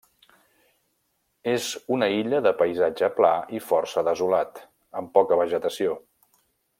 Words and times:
És 1.51 1.67
una 1.97 2.07
illa 2.21 2.39
de 2.47 2.53
paisatge 2.63 3.11
pla 3.19 3.31
i 3.59 3.63
força 3.69 4.05
desolat 4.11 4.65
amb 5.03 5.13
poca 5.19 5.39
vegetació. 5.45 5.95